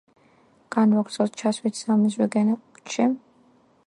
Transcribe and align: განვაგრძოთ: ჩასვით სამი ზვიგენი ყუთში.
განვაგრძოთ: 0.75 1.37
ჩასვით 1.41 1.77
სამი 1.81 2.09
ზვიგენი 2.15 2.57
ყუთში. 2.63 3.07